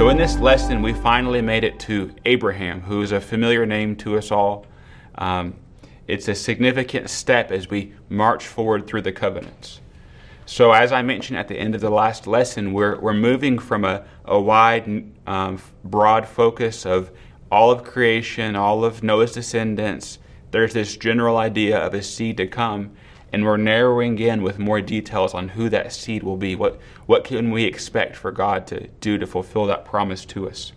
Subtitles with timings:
[0.00, 3.94] So, in this lesson, we finally made it to Abraham, who is a familiar name
[3.96, 4.64] to us all.
[5.16, 5.52] Um,
[6.08, 9.82] it's a significant step as we march forward through the covenants.
[10.46, 13.84] So, as I mentioned at the end of the last lesson, we're, we're moving from
[13.84, 17.10] a, a wide, um, broad focus of
[17.52, 20.18] all of creation, all of Noah's descendants.
[20.50, 22.96] There's this general idea of a seed to come,
[23.32, 26.56] and we're narrowing in with more details on who that seed will be.
[26.56, 30.72] What, what can we expect for God to do to fulfill that promise to us?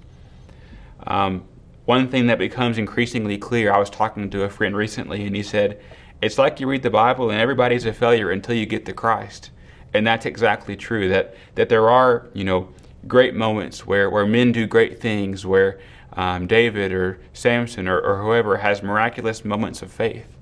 [1.07, 1.43] Um,
[1.85, 5.43] one thing that becomes increasingly clear, I was talking to a friend recently, and he
[5.43, 5.81] said,
[6.21, 9.49] It's like you read the Bible and everybody's a failure until you get to Christ.
[9.93, 12.69] And that's exactly true, that, that there are, you know,
[13.07, 15.79] great moments where, where men do great things, where
[16.13, 20.37] um, David or Samson or, or whoever has miraculous moments of faith.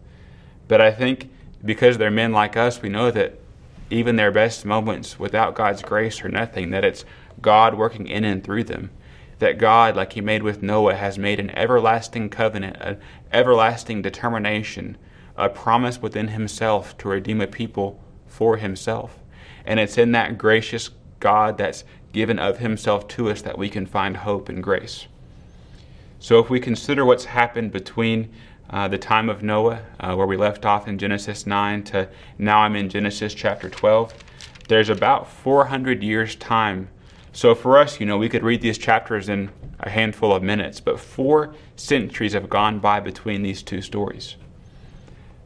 [0.68, 1.30] But I think
[1.64, 3.40] because they're men like us, we know that
[3.90, 7.06] even their best moments without God's grace are nothing, that it's
[7.42, 8.90] God working in and through them.
[9.40, 13.00] That God, like He made with Noah, has made an everlasting covenant, an
[13.32, 14.98] everlasting determination,
[15.36, 19.20] a promise within Himself to redeem a people for Himself.
[19.66, 23.86] And it's in that gracious God that's given of Himself to us that we can
[23.86, 25.08] find hope and grace.
[26.20, 28.32] So if we consider what's happened between
[28.72, 32.60] uh, the time of Noah, uh, where we left off in Genesis 9, to now
[32.60, 34.14] I'm in Genesis chapter 12.
[34.70, 36.88] There's about 400 years' time.
[37.34, 40.80] So for us, you know, we could read these chapters in a handful of minutes,
[40.80, 44.36] but four centuries have gone by between these two stories.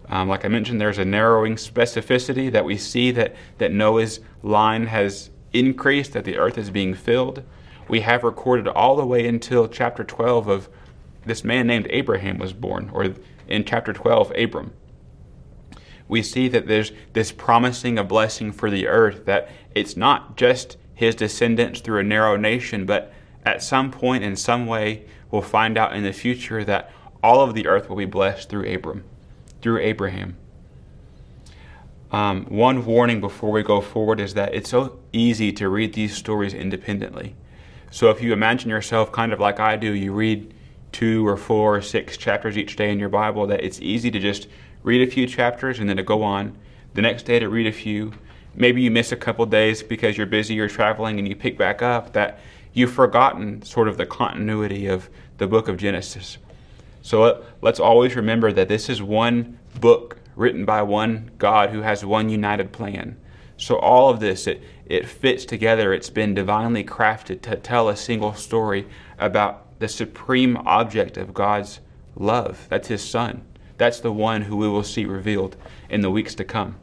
[0.09, 4.87] Um, like I mentioned, there's a narrowing specificity that we see that, that Noah's line
[4.87, 7.43] has increased, that the earth is being filled.
[7.87, 10.69] We have recorded all the way until chapter 12 of
[11.25, 13.15] this man named Abraham was born, or
[13.47, 14.73] in chapter 12, Abram.
[16.07, 20.77] We see that there's this promising a blessing for the earth, that it's not just
[20.93, 23.11] his descendants through a narrow nation, but
[23.45, 26.91] at some point, in some way, we'll find out in the future that
[27.21, 29.03] all of the earth will be blessed through Abram,
[29.61, 30.37] through Abraham.
[32.11, 36.15] Um, one warning before we go forward is that it's so easy to read these
[36.15, 37.35] stories independently.
[37.91, 40.53] So if you imagine yourself kind of like I do, you read
[40.95, 44.17] two or four or six chapters each day in your Bible that it's easy to
[44.17, 44.47] just
[44.81, 46.57] read a few chapters and then to go on.
[46.93, 48.13] The next day to read a few.
[48.55, 51.81] Maybe you miss a couple days because you're busy or traveling and you pick back
[51.81, 52.39] up that
[52.71, 56.37] you've forgotten sort of the continuity of the book of Genesis.
[57.01, 61.81] So uh, let's always remember that this is one book written by one God who
[61.81, 63.19] has one united plan.
[63.57, 65.91] So all of this, it, it fits together.
[65.91, 68.87] It's been divinely crafted to tell a single story
[69.19, 71.79] about the supreme object of God's
[72.15, 72.67] love.
[72.69, 73.43] That's His Son.
[73.77, 75.57] That's the one who we will see revealed
[75.89, 76.75] in the weeks to come.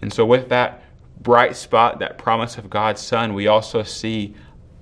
[0.00, 0.82] And so, with that
[1.20, 4.34] bright spot, that promise of God's Son, we also see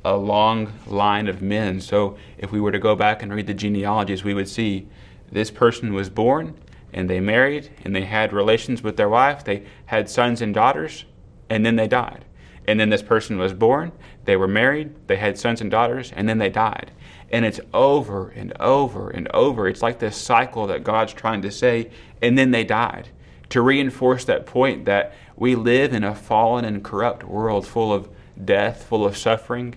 [0.05, 1.81] a long line of men.
[1.81, 4.87] So, if we were to go back and read the genealogies, we would see
[5.31, 6.55] this person was born
[6.93, 9.45] and they married and they had relations with their wife.
[9.45, 11.05] They had sons and daughters,
[11.50, 12.25] and then they died.
[12.69, 13.93] And then this person was born,
[14.27, 16.91] they were married, they had sons and daughters, and then they died.
[17.33, 19.67] And it's over and over and over.
[19.67, 21.91] It's like this cycle that God's trying to say,
[22.21, 23.09] and then they died.
[23.49, 28.11] To reinforce that point that we live in a fallen and corrupt world full of
[28.45, 29.75] death, full of suffering,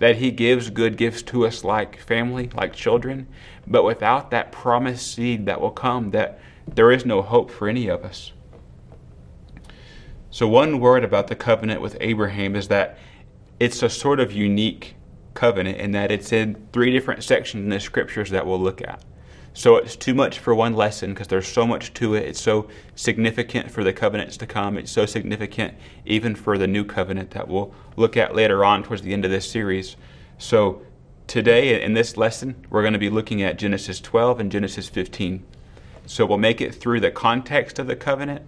[0.00, 3.28] that He gives good gifts to us like family, like children,
[3.64, 7.86] but without that promised seed that will come, that there is no hope for any
[7.86, 8.32] of us.
[10.30, 12.98] So, one word about the covenant with Abraham is that
[13.58, 14.94] it's a sort of unique
[15.32, 19.02] covenant in that it's in three different sections in the scriptures that we'll look at.
[19.54, 22.26] So, it's too much for one lesson because there's so much to it.
[22.26, 24.76] It's so significant for the covenants to come.
[24.76, 25.74] It's so significant
[26.04, 29.30] even for the new covenant that we'll look at later on towards the end of
[29.30, 29.96] this series.
[30.36, 30.82] So,
[31.26, 35.42] today in this lesson, we're going to be looking at Genesis 12 and Genesis 15.
[36.04, 38.42] So, we'll make it through the context of the covenant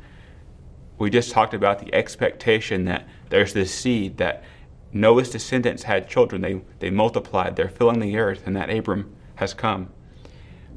[1.00, 4.44] we just talked about the expectation that there's this seed that
[4.92, 6.42] Noah's descendants had children.
[6.42, 9.88] They, they multiplied, they're filling the earth, and that Abram has come.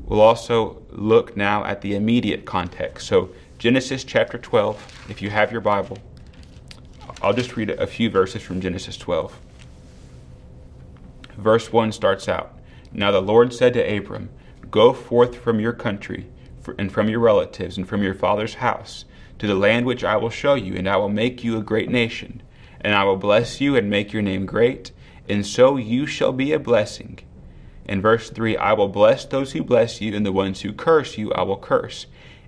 [0.05, 3.05] We'll also look now at the immediate context.
[3.05, 5.97] So, Genesis chapter 12, if you have your Bible,
[7.21, 9.37] I'll just read a few verses from Genesis 12.
[11.37, 12.57] Verse 1 starts out
[12.93, 14.29] Now the Lord said to Abram,
[14.71, 16.27] Go forth from your country
[16.77, 19.03] and from your relatives and from your father's house
[19.39, 21.89] to the land which I will show you, and I will make you a great
[21.89, 22.41] nation.
[22.81, 24.91] And I will bless you and make your name great,
[25.29, 27.19] and so you shall be a blessing.
[27.85, 31.17] In verse 3, I will bless those who bless you, and the ones who curse
[31.17, 32.05] you I will curse.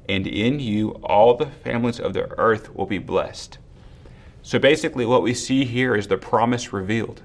[0.07, 3.57] And in you all the families of the earth will be blessed.
[4.41, 7.23] So basically, what we see here is the promise revealed.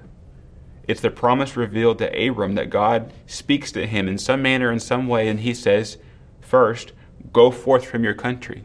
[0.87, 4.79] It's the promise revealed to Abram that God speaks to him in some manner, in
[4.79, 5.97] some way, and he says,
[6.41, 6.93] First,
[7.31, 8.63] go forth from your country.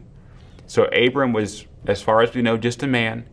[0.67, 3.27] So Abram was, as far as we know, just a man.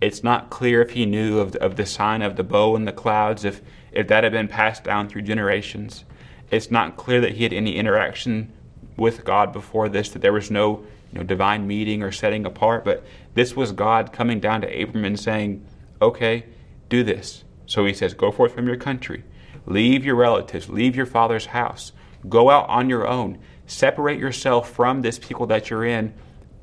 [0.00, 2.84] It's not clear if he knew of the, of the sign of the bow in
[2.84, 6.04] the clouds, if, if that had been passed down through generations.
[6.50, 8.52] It's not clear that he had any interaction
[8.96, 12.84] with God before this, that there was no you know, divine meeting or setting apart,
[12.84, 13.04] but
[13.34, 15.64] this was God coming down to Abram and saying,
[16.02, 16.44] Okay,
[16.88, 17.44] do this.
[17.66, 19.24] So he says, Go forth from your country,
[19.64, 21.92] leave your relatives, leave your father's house,
[22.28, 26.12] go out on your own, separate yourself from this people that you're in,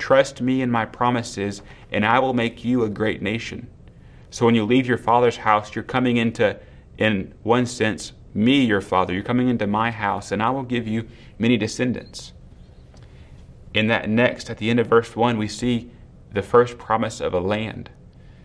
[0.02, 1.62] trust me and my promises,
[1.92, 3.70] and I will make you a great nation.
[4.32, 6.60] So when you leave your father's house, you're coming into,
[6.98, 9.14] in one sense, me, your father.
[9.14, 11.08] You're coming into my house, and I will give you
[11.38, 12.34] many descendants.
[13.74, 15.92] In that next, at the end of verse 1, we see
[16.34, 17.92] the first promise of a land.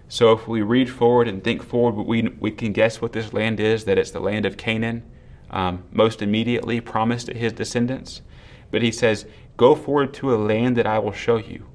[0.09, 3.61] So if we read forward and think forward, we, we can guess what this land
[3.61, 5.03] is that it's the land of Canaan,
[5.51, 8.23] um, most immediately promised to his descendants.
[8.71, 9.27] But he says,
[9.57, 11.67] Go forward to a land that I will show you.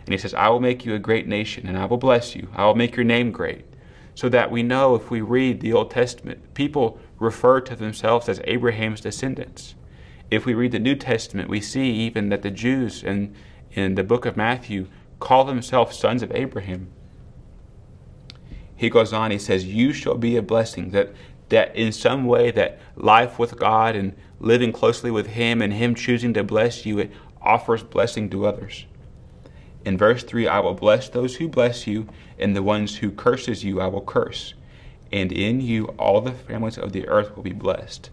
[0.00, 2.48] And he says, I will make you a great nation, and I will bless you.
[2.54, 3.66] I will make your name great.
[4.14, 8.40] So that we know if we read the Old Testament, people refer to themselves as
[8.44, 9.74] Abraham's descendants.
[10.30, 13.34] If we read the New Testament, we see even that the Jews in,
[13.72, 14.88] in the book of Matthew
[15.20, 16.90] call themselves sons of Abraham.
[18.74, 20.90] He goes on, he says, You shall be a blessing.
[20.90, 21.12] That,
[21.48, 25.94] that in some way, that life with God and living closely with Him and Him
[25.94, 28.86] choosing to bless you, it offers blessing to others.
[29.84, 32.08] In verse 3, I will bless those who bless you,
[32.38, 34.54] and the ones who curses you I will curse.
[35.10, 38.10] And in you all the families of the earth will be blessed.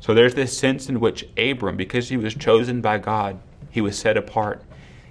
[0.00, 3.40] So there's this sense in which Abram, because he was chosen by God,
[3.70, 4.62] he was set apart,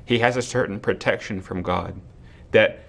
[0.04, 2.00] he has a certain protection from God.
[2.52, 2.87] That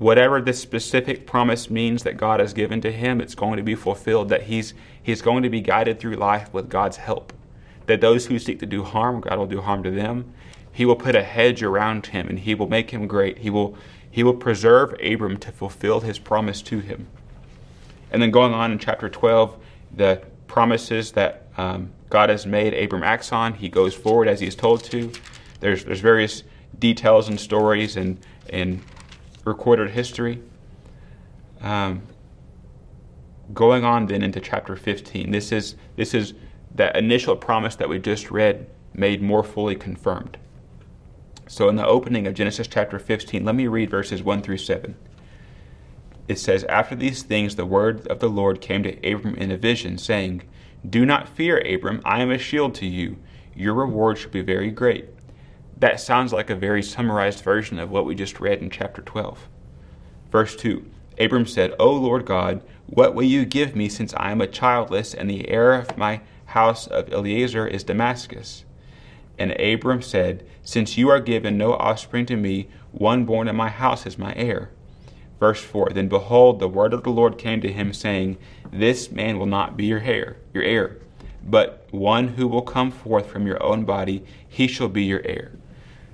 [0.00, 3.74] whatever this specific promise means that God has given to him, it's going to be
[3.74, 7.34] fulfilled, that he's, he's going to be guided through life with God's help.
[7.84, 10.32] That those who seek to do harm, God will do harm to them.
[10.72, 13.38] He will put a hedge around him and he will make him great.
[13.38, 13.76] He will,
[14.10, 17.06] he will preserve Abram to fulfill his promise to him.
[18.10, 19.54] And then going on in chapter 12,
[19.94, 23.52] the promises that um, God has made Abram acts on.
[23.52, 25.12] He goes forward as he is told to.
[25.60, 26.42] There's, there's various
[26.78, 28.18] details and stories and,
[28.48, 28.80] and
[29.44, 30.42] recorded history.
[31.60, 32.02] Um,
[33.52, 36.34] going on then into chapter 15, this is, this is
[36.74, 40.38] that initial promise that we just read made more fully confirmed.
[41.48, 44.94] So, in the opening of Genesis chapter 15, let me read verses 1 through 7
[46.30, 49.56] it says, After these things, the word of the Lord came to Abram in a
[49.56, 50.42] vision, saying,
[50.88, 53.16] Do not fear, Abram, I am a shield to you.
[53.52, 55.06] Your reward shall be very great.
[55.80, 59.48] That sounds like a very summarized version of what we just read in chapter 12.
[60.30, 60.84] Verse 2
[61.18, 65.14] Abram said, O Lord God, what will you give me since I am a childless,
[65.14, 68.64] and the heir of my house of Eliezer is Damascus?
[69.38, 73.70] And Abram said, Since you are given no offspring to me, one born in my
[73.70, 74.70] house is my heir.
[75.38, 78.36] Verse 4 Then behold, the word of the Lord came to him, saying,
[78.70, 80.98] This man will not be your heir, your heir,
[81.42, 85.52] but one who will come forth from your own body, he shall be your heir.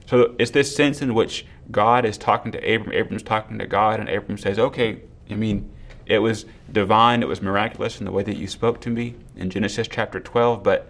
[0.07, 4.01] So it's this sense in which God is talking to Abram, Abram's talking to God,
[4.01, 5.71] and Abram says, Okay, I mean,
[6.07, 9.51] it was divine, it was miraculous in the way that you spoke to me in
[9.51, 10.89] Genesis chapter 12, but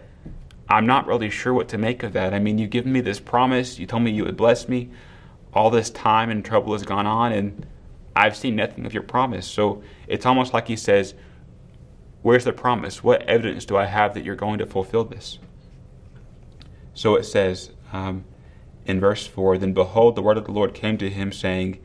[0.69, 2.35] I'm not really sure what to make of that.
[2.35, 4.91] I mean, you've given me this promise, you told me you would bless me.
[5.55, 7.67] All this time and trouble has gone on, and
[8.15, 9.47] I've seen nothing of your promise.
[9.47, 11.15] So it's almost like he says,
[12.23, 13.05] Where's the promise?
[13.05, 15.39] What evidence do I have that you're going to fulfill this?
[16.93, 18.25] So it says um,
[18.87, 21.81] in verse 4 Then behold, the word of the Lord came to him, saying,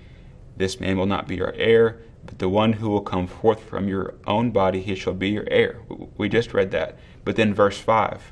[0.58, 3.88] This man will not be your heir, but the one who will come forth from
[3.88, 5.81] your own body, he shall be your heir.
[6.17, 6.98] We just read that.
[7.25, 8.31] But then verse 5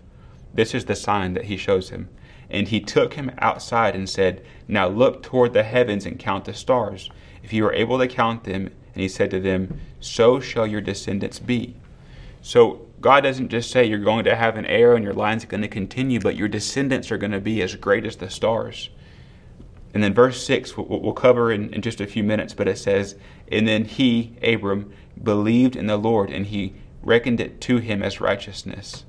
[0.53, 2.09] This is the sign that he shows him.
[2.51, 6.53] And he took him outside and said, Now look toward the heavens and count the
[6.53, 7.09] stars
[7.43, 8.71] if you are able to count them.
[8.93, 11.75] And he said to them, So shall your descendants be.
[12.41, 15.61] So God doesn't just say you're going to have an heir and your line's going
[15.61, 18.89] to continue, but your descendants are going to be as great as the stars.
[19.93, 23.15] And then verse 6, we'll cover in, in just a few minutes, but it says,
[23.51, 28.21] And then he, Abram, believed in the Lord, and he reckoned it to him as
[28.21, 29.05] righteousness.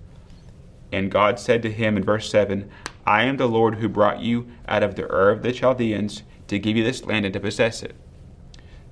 [0.93, 2.69] And God said to him in verse 7,
[3.07, 6.59] I am the Lord who brought you out of the Ur of the Chaldeans to
[6.59, 7.95] give you this land and to possess it.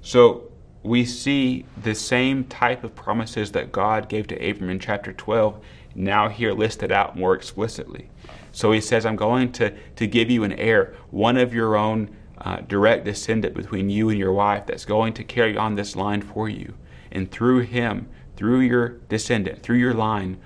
[0.00, 0.47] So
[0.82, 5.60] we see the same type of promises that God gave to Abram in chapter 12
[5.94, 8.08] now here listed out more explicitly.
[8.52, 12.16] So he says, I'm going to, to give you an heir, one of your own
[12.38, 16.22] uh, direct descendant between you and your wife that's going to carry on this line
[16.22, 16.74] for you.
[17.10, 20.38] And through him, through your descendant, through your line,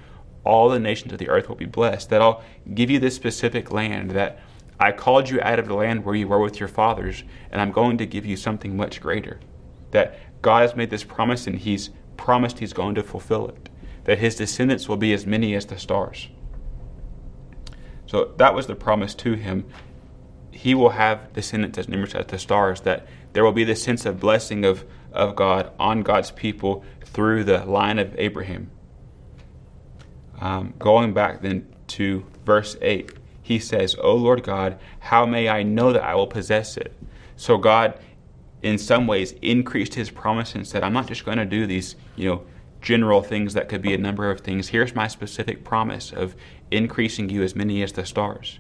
[0.45, 2.09] all the nations of the earth will be blessed.
[2.09, 2.43] That I'll
[2.75, 4.41] give you this specific land, that
[4.81, 7.71] I called you out of the land where you were with your fathers, and I'm
[7.71, 9.39] going to give you something much greater.
[9.93, 13.71] That God has made this promise, and He's promised He's going to fulfill it.
[14.05, 16.29] That His descendants will be as many as the stars.
[18.13, 19.65] So that was the promise to him.
[20.51, 24.05] He will have descendants as numerous as the stars, that there will be this sense
[24.05, 28.71] of blessing of, of God on God's people through the line of Abraham.
[30.43, 35.63] Um, going back then to verse 8, he says, O Lord God, how may I
[35.63, 36.93] know that I will possess it?
[37.37, 37.99] So God,
[38.62, 41.97] in some ways, increased his promise and said, I'm not just going to do these,
[42.16, 42.42] you know,
[42.81, 44.69] general things that could be a number of things.
[44.69, 46.35] Here's my specific promise of
[46.71, 48.59] increasing you as many as the stars.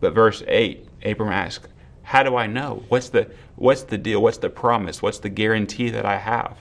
[0.00, 1.68] But verse 8, Abram asks,
[2.02, 2.84] How do I know?
[2.88, 4.22] What's the, what's the deal?
[4.22, 5.02] What's the promise?
[5.02, 6.58] What's the guarantee that I have?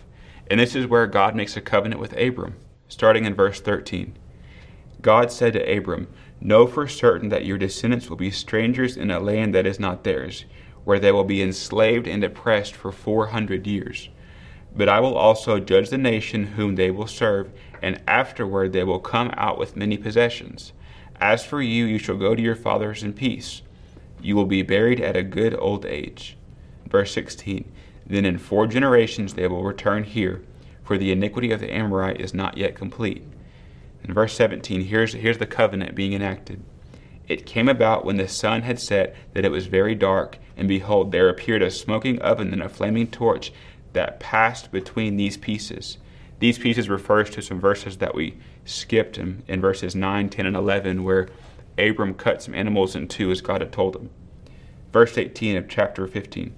[0.50, 2.56] And this is where God makes a covenant with Abram,
[2.88, 4.18] starting in verse 13.
[5.02, 6.08] God said to Abram,
[6.40, 10.04] Know for certain that your descendants will be strangers in a land that is not
[10.04, 10.46] theirs,
[10.84, 14.10] where they will be enslaved and oppressed for 400 years.
[14.76, 19.00] But I will also judge the nation whom they will serve, and afterward they will
[19.00, 20.74] come out with many possessions.
[21.20, 23.62] As for you, you shall go to your fathers in peace.
[24.22, 26.38] You will be buried at a good old age.
[26.90, 27.72] Verse 16
[28.06, 30.44] Then in four generations they will return here,
[30.84, 33.24] for the iniquity of the Amorite is not yet complete.
[34.04, 36.62] In verse 17, here's, here's the covenant being enacted.
[37.28, 41.12] It came about when the sun had set that it was very dark, and behold,
[41.12, 43.52] there appeared a smoking oven and a flaming torch
[43.94, 45.98] that passed between these pieces.
[46.40, 50.56] These pieces refers to some verses that we skipped in, in verses 9, 10, and
[50.56, 51.30] 11, where
[51.78, 54.10] Abram cut some animals in two as God had told him.
[54.92, 56.54] Verse 18 of chapter 15.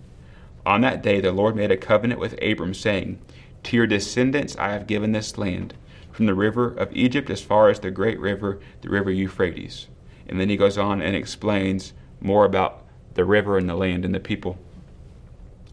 [0.65, 3.19] On that day the Lord made a covenant with Abram, saying,
[3.63, 5.75] To your descendants I have given this land,
[6.11, 9.87] from the river of Egypt as far as the great river, the river Euphrates.
[10.27, 12.84] And then he goes on and explains more about
[13.15, 14.57] the river and the land and the people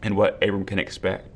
[0.02, 1.28] and what Abram can expect.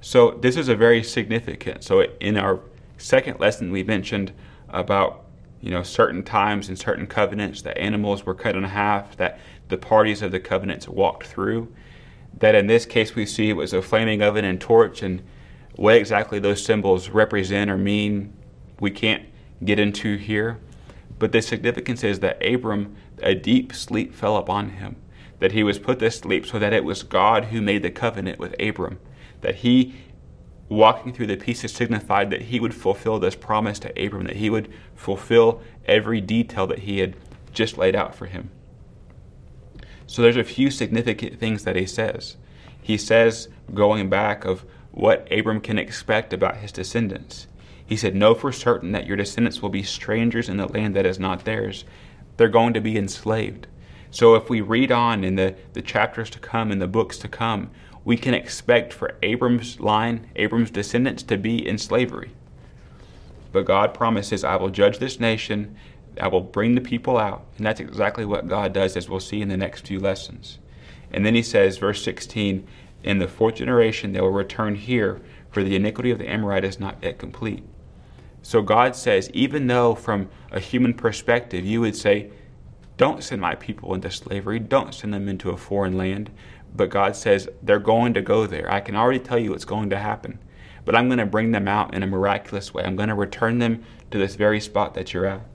[0.00, 1.82] So this is a very significant.
[1.84, 2.60] So in our
[2.98, 4.32] second lesson, we mentioned
[4.68, 5.24] about
[5.60, 9.38] you know certain times and certain covenants that animals were cut in half, that
[9.68, 11.72] the parties of the covenants walked through.
[12.38, 15.22] That in this case we see it was a flaming oven and torch, and
[15.76, 18.32] what exactly those symbols represent or mean,
[18.80, 19.24] we can't
[19.64, 20.58] get into here.
[21.18, 24.96] But the significance is that Abram, a deep sleep fell upon him,
[25.42, 28.38] that he was put to sleep so that it was God who made the covenant
[28.38, 29.00] with Abram
[29.40, 29.92] that he
[30.68, 34.48] walking through the pieces signified that he would fulfill this promise to Abram, that he
[34.48, 37.16] would fulfill every detail that he had
[37.52, 38.50] just laid out for him.
[40.06, 42.36] So there's a few significant things that he says.
[42.80, 47.48] He says, going back, of what Abram can expect about his descendants.
[47.84, 51.04] He said, Know for certain that your descendants will be strangers in the land that
[51.04, 51.84] is not theirs.
[52.36, 53.66] They're going to be enslaved.
[54.12, 57.28] So if we read on in the, the chapters to come, in the books to
[57.28, 57.70] come,
[58.04, 62.32] we can expect for Abram's line, Abram's descendants, to be in slavery.
[63.52, 65.76] But God promises, I will judge this nation,
[66.20, 67.46] I will bring the people out.
[67.56, 70.58] And that's exactly what God does, as we'll see in the next few lessons.
[71.10, 72.66] And then he says, verse 16,
[73.02, 76.78] In the fourth generation they will return here, for the iniquity of the Amorite is
[76.78, 77.64] not yet complete.
[78.42, 82.30] So God says, even though from a human perspective you would say,
[82.96, 86.30] don't send my people into slavery, don't send them into a foreign land,
[86.74, 88.70] but God says they're going to go there.
[88.70, 90.38] I can already tell you what's going to happen.
[90.84, 92.82] But I'm going to bring them out in a miraculous way.
[92.82, 95.46] I'm going to return them to this very spot that you're at.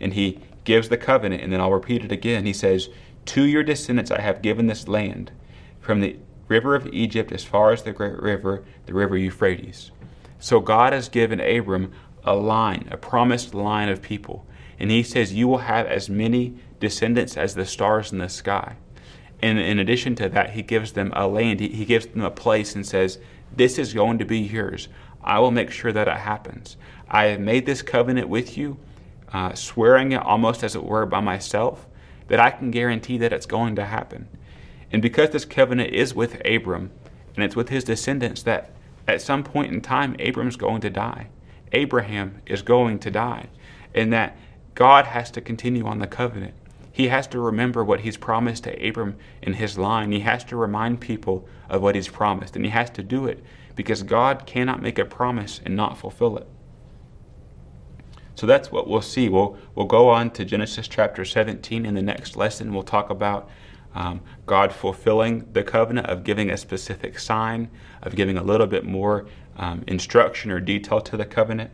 [0.00, 2.46] And he gives the covenant, and then I'll repeat it again.
[2.46, 2.88] He says,
[3.26, 5.32] To your descendants I have given this land,
[5.80, 6.16] from the
[6.48, 9.90] river of Egypt as far as the great river, the river Euphrates.
[10.38, 11.92] So God has given Abram
[12.24, 14.46] a line, a promised line of people.
[14.78, 18.76] And he says, You will have as many descendants as the stars in the sky.
[19.42, 22.74] And in addition to that, he gives them a land, he, gives them a place
[22.74, 23.18] and says,
[23.54, 24.88] This is going to be yours.
[25.22, 26.76] I will make sure that it happens.
[27.08, 28.78] I have made this covenant with you,
[29.32, 31.86] uh, swearing it almost as it were by myself,
[32.28, 34.28] that I can guarantee that it's going to happen.
[34.90, 36.90] And because this covenant is with Abram
[37.34, 38.70] and it's with his descendants, that
[39.06, 41.28] at some point in time, Abram's going to die.
[41.72, 43.48] Abraham is going to die.
[43.94, 44.36] And that
[44.74, 46.54] God has to continue on the covenant.
[46.90, 50.12] He has to remember what he's promised to Abram in his line.
[50.12, 53.42] He has to remind people of what he's promised, and he has to do it
[53.74, 56.46] because God cannot make a promise and not fulfill it.
[58.36, 59.28] So that's what we'll see.
[59.28, 62.72] We'll, we'll go on to Genesis chapter 17 in the next lesson.
[62.72, 63.48] We'll talk about
[63.94, 67.70] um, God fulfilling the covenant, of giving a specific sign,
[68.02, 69.26] of giving a little bit more
[69.56, 71.70] um, instruction or detail to the covenant.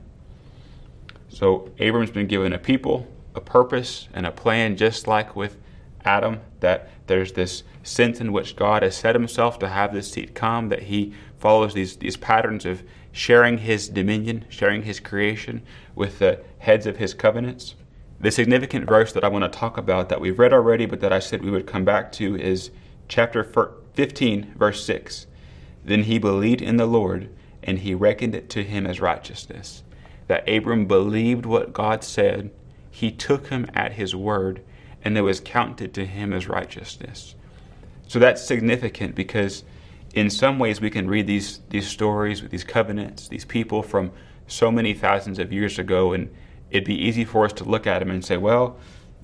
[1.30, 5.56] So Abram's been given a people, a purpose, and a plan, just like with
[6.04, 10.34] Adam, that there's this sense in which God has set himself to have this seed
[10.34, 12.82] come, that he follows these, these patterns of
[13.12, 15.62] sharing his dominion, sharing his creation
[15.94, 17.74] with the heads of his covenants.
[18.20, 21.12] The significant verse that I want to talk about that we've read already, but that
[21.12, 22.70] I said we would come back to, is
[23.08, 23.44] chapter
[23.94, 25.26] 15, verse 6.
[25.84, 27.30] Then he believed in the Lord,
[27.62, 29.82] and he reckoned it to him as righteousness.
[30.30, 32.52] That Abram believed what God said,
[32.88, 34.62] he took him at his word,
[35.02, 37.34] and it was counted to him as righteousness.
[38.06, 39.64] So that's significant because
[40.14, 44.12] in some ways we can read these, these stories, with these covenants, these people from
[44.46, 46.32] so many thousands of years ago, and
[46.70, 48.78] it'd be easy for us to look at them and say, well,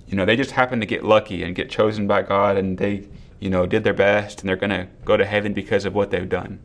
[0.08, 3.06] you know, they just happened to get lucky and get chosen by God and they,
[3.38, 6.10] you know, did their best and they're going to go to heaven because of what
[6.10, 6.58] they've done.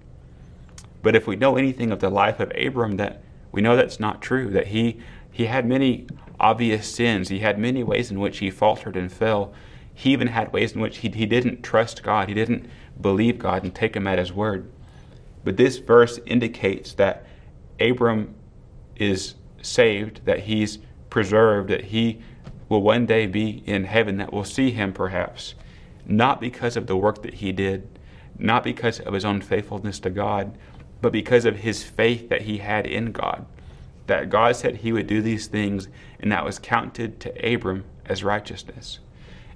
[1.03, 3.21] But if we know anything of the life of Abram, that
[3.51, 4.99] we know that's not true, that he,
[5.31, 6.07] he had many
[6.39, 7.29] obvious sins.
[7.29, 9.53] He had many ways in which he faltered and fell.
[9.93, 12.27] He even had ways in which he, he didn't trust God.
[12.27, 12.67] He didn't
[12.99, 14.71] believe God and take him at his word.
[15.43, 17.25] But this verse indicates that
[17.79, 18.35] Abram
[18.95, 20.79] is saved, that he's
[21.09, 22.21] preserved, that he
[22.69, 25.55] will one day be in heaven, that we'll see him perhaps,
[26.05, 27.87] not because of the work that he did,
[28.37, 30.57] not because of his own faithfulness to God,
[31.01, 33.45] but because of his faith that he had in God.
[34.07, 35.87] That God said he would do these things,
[36.19, 38.99] and that was counted to Abram as righteousness.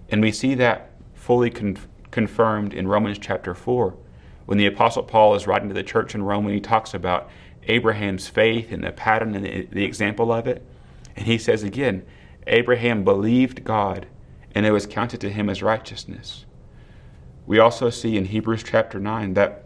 [0.09, 1.77] And we see that fully con-
[2.11, 3.95] confirmed in Romans chapter 4,
[4.45, 7.29] when the Apostle Paul is writing to the church in Rome, when he talks about
[7.67, 10.63] Abraham's faith and the pattern and the, the example of it.
[11.15, 12.05] And he says again,
[12.47, 14.05] Abraham believed God,
[14.53, 16.45] and it was counted to him as righteousness.
[17.47, 19.64] We also see in Hebrews chapter 9 that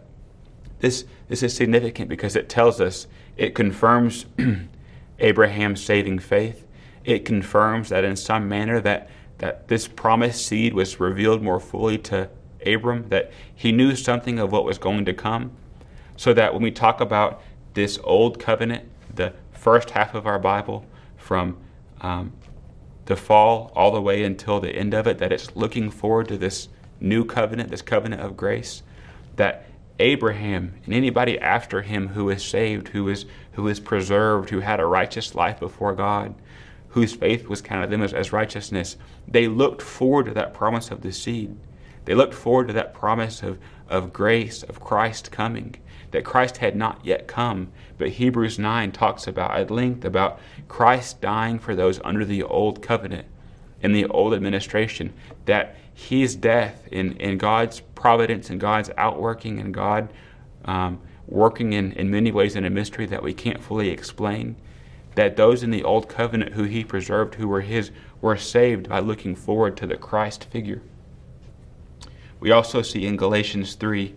[0.80, 4.26] this, this is significant because it tells us, it confirms
[5.18, 6.66] Abraham's saving faith.
[7.04, 11.98] It confirms that in some manner that, that this promised seed was revealed more fully
[11.98, 12.28] to
[12.66, 15.52] Abram, that he knew something of what was going to come.
[16.16, 20.84] So that when we talk about this old covenant, the first half of our Bible,
[21.16, 21.56] from
[22.00, 22.32] um,
[23.06, 26.36] the fall all the way until the end of it, that it's looking forward to
[26.36, 26.68] this
[27.00, 28.82] new covenant, this covenant of grace,
[29.36, 29.69] that
[30.00, 34.80] Abraham and anybody after him who is saved, who is who is preserved, who had
[34.80, 36.34] a righteous life before God,
[36.88, 38.96] whose faith was counted them as, as righteousness,
[39.28, 41.56] they looked forward to that promise of the seed.
[42.04, 43.58] They looked forward to that promise of,
[43.88, 45.76] of grace, of Christ coming
[46.10, 47.68] that Christ had not yet come.
[47.98, 52.82] But Hebrews 9 talks about at length about Christ dying for those under the old
[52.82, 53.26] covenant
[53.82, 55.12] in the old administration,
[55.46, 60.08] that his death in, in God's providence and God's outworking and God
[60.64, 64.56] um, working in, in many ways in a mystery that we can't fully explain,
[65.14, 67.90] that those in the old covenant who he preserved, who were his,
[68.20, 70.82] were saved by looking forward to the Christ figure.
[72.40, 74.14] We also see in Galatians 3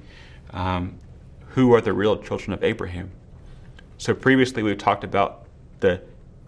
[0.52, 0.96] um,
[1.50, 3.12] who are the real children of Abraham.
[3.98, 5.46] So previously we've talked about
[5.82, 6.02] the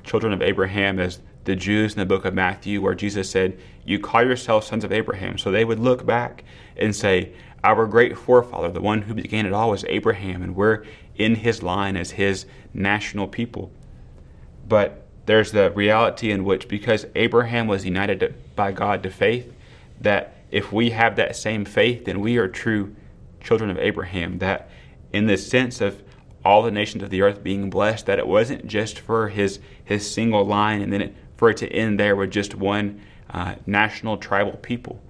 [0.04, 4.00] children of Abraham as the Jews in the book of Matthew, where Jesus said, You
[4.00, 5.38] call yourselves sons of Abraham.
[5.38, 6.44] So they would look back
[6.76, 7.32] and say,
[7.64, 10.84] Our great forefather, the one who began it all, was Abraham, and we're
[11.16, 13.72] in his line as his national people.
[14.68, 19.54] But there's the reality in which, because Abraham was united by God to faith,
[20.02, 22.96] that if we have that same faith, then we are true
[23.42, 24.40] children of Abraham.
[24.40, 24.70] That
[25.14, 26.02] in the sense of
[26.44, 30.10] all the nations of the earth being blessed, that it wasn't just for his, his
[30.10, 34.18] single line and then it, for it to end there with just one uh, national
[34.18, 35.02] tribal people,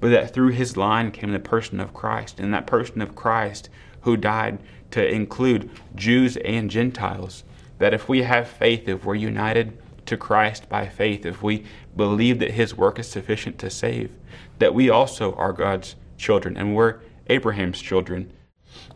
[0.00, 3.68] but that through his line came the person of Christ, and that person of Christ
[4.02, 4.58] who died
[4.90, 7.44] to include Jews and Gentiles.
[7.78, 11.64] That if we have faith, if we're united to Christ by faith, if we
[11.96, 14.10] believe that his work is sufficient to save,
[14.58, 18.30] that we also are God's children and we're Abraham's children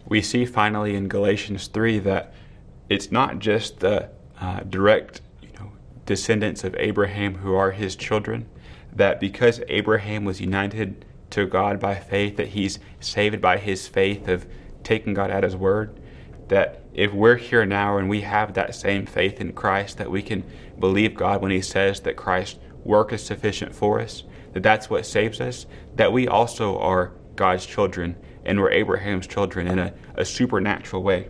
[0.06, 2.32] we see finally in Galatians 3 that
[2.88, 4.08] it's not just the
[4.40, 5.20] uh, direct
[6.08, 8.48] descendants of Abraham who are his children,
[8.96, 14.26] that because Abraham was united to God by faith, that he's saved by his faith
[14.26, 14.46] of
[14.82, 16.00] taking God at his word,
[16.48, 20.22] that if we're here now and we have that same faith in Christ, that we
[20.22, 20.44] can
[20.78, 24.22] believe God when he says that Christ's work is sufficient for us,
[24.54, 25.66] that that's what saves us,
[25.96, 28.16] that we also are God's children
[28.46, 31.28] and we're Abraham's children in a, a supernatural way.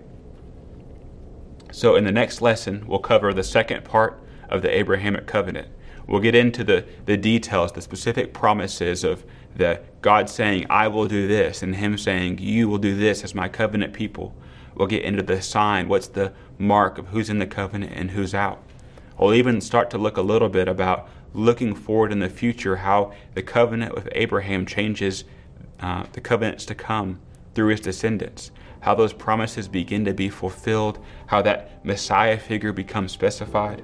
[1.73, 5.69] So, in the next lesson, we'll cover the second part of the Abrahamic covenant.
[6.07, 11.07] We'll get into the, the details, the specific promises of the God saying, I will
[11.07, 14.35] do this, and Him saying, You will do this as my covenant people.
[14.75, 18.35] We'll get into the sign, what's the mark of who's in the covenant and who's
[18.35, 18.63] out.
[19.19, 23.13] We'll even start to look a little bit about looking forward in the future, how
[23.35, 25.25] the covenant with Abraham changes
[25.81, 27.21] uh, the covenants to come
[27.55, 33.13] through his descendants, how those promises begin to be fulfilled, how that Messiah figure becomes
[33.13, 33.83] specified.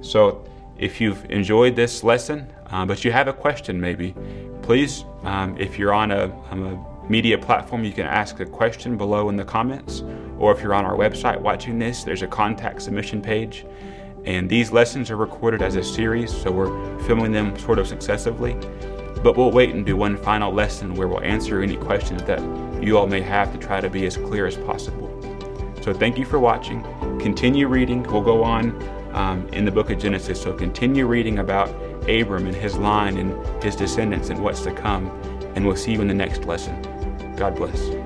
[0.00, 0.44] So,
[0.78, 4.14] if you've enjoyed this lesson, uh, but you have a question maybe,
[4.62, 8.96] please, um, if you're on a, on a media platform, you can ask a question
[8.96, 10.02] below in the comments.
[10.38, 13.64] Or if you're on our website watching this, there's a contact submission page.
[14.24, 18.54] And these lessons are recorded as a series, so we're filming them sort of successively.
[19.22, 22.40] But we'll wait and do one final lesson where we'll answer any questions that
[22.82, 25.12] you all may have to try to be as clear as possible.
[25.80, 26.82] So thank you for watching.
[27.20, 28.02] Continue reading.
[28.02, 28.72] We'll go on
[29.16, 30.40] um, in the book of Genesis.
[30.40, 31.68] So continue reading about
[32.08, 35.08] Abram and his line and his descendants and what's to come.
[35.56, 36.80] And we'll see you in the next lesson.
[37.36, 38.05] God bless.